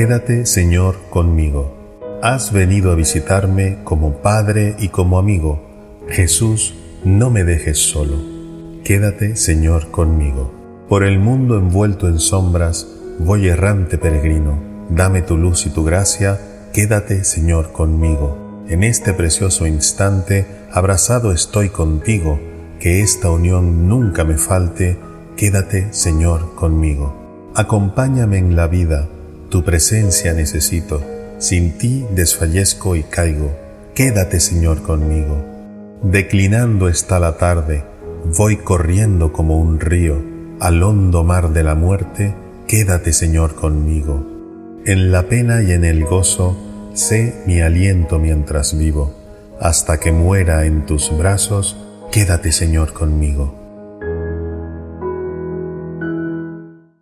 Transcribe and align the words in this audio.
Quédate, 0.00 0.46
Señor, 0.46 0.96
conmigo. 1.10 1.76
Has 2.22 2.54
venido 2.54 2.90
a 2.90 2.94
visitarme 2.94 3.80
como 3.84 4.22
Padre 4.22 4.74
y 4.78 4.88
como 4.88 5.18
amigo. 5.18 5.60
Jesús, 6.08 6.72
no 7.04 7.28
me 7.28 7.44
dejes 7.44 7.76
solo. 7.76 8.16
Quédate, 8.82 9.36
Señor, 9.36 9.90
conmigo. 9.90 10.54
Por 10.88 11.04
el 11.04 11.18
mundo 11.18 11.58
envuelto 11.58 12.08
en 12.08 12.18
sombras, 12.18 12.88
voy 13.18 13.48
errante 13.48 13.98
peregrino. 13.98 14.58
Dame 14.88 15.20
tu 15.20 15.36
luz 15.36 15.66
y 15.66 15.68
tu 15.68 15.84
gracia. 15.84 16.40
Quédate, 16.72 17.22
Señor, 17.22 17.72
conmigo. 17.72 18.64
En 18.70 18.84
este 18.84 19.12
precioso 19.12 19.66
instante, 19.66 20.46
abrazado 20.72 21.30
estoy 21.30 21.68
contigo. 21.68 22.40
Que 22.78 23.02
esta 23.02 23.28
unión 23.30 23.86
nunca 23.86 24.24
me 24.24 24.38
falte. 24.38 24.96
Quédate, 25.36 25.92
Señor, 25.92 26.54
conmigo. 26.54 27.52
Acompáñame 27.54 28.38
en 28.38 28.56
la 28.56 28.66
vida. 28.66 29.06
Tu 29.50 29.64
presencia 29.64 30.32
necesito 30.32 31.02
sin 31.38 31.76
ti 31.76 32.06
desfallezco 32.14 32.94
y 32.94 33.02
caigo. 33.02 33.50
Quédate, 33.94 34.38
Señor, 34.38 34.82
conmigo. 34.82 35.44
Declinando 36.02 36.88
está 36.88 37.18
la 37.18 37.36
tarde, 37.36 37.82
voy 38.36 38.58
corriendo 38.58 39.32
como 39.32 39.58
un 39.58 39.80
río 39.80 40.22
al 40.60 40.82
hondo 40.82 41.24
mar 41.24 41.50
de 41.50 41.64
la 41.64 41.74
muerte. 41.74 42.34
Quédate, 42.68 43.12
Señor, 43.12 43.56
conmigo. 43.56 44.24
En 44.86 45.10
la 45.10 45.24
pena 45.24 45.62
y 45.62 45.72
en 45.72 45.84
el 45.84 46.04
gozo, 46.04 46.56
sé 46.94 47.42
mi 47.46 47.60
aliento 47.60 48.18
mientras 48.18 48.78
vivo. 48.78 49.14
Hasta 49.60 49.98
que 49.98 50.12
muera 50.12 50.64
en 50.64 50.86
tus 50.86 51.16
brazos, 51.18 51.76
quédate, 52.12 52.52
Señor, 52.52 52.92
conmigo. 52.92 53.59